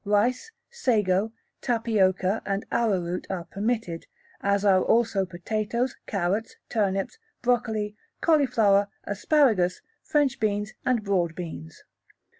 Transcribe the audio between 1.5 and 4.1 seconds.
tapioca, and arrowroot are permitted,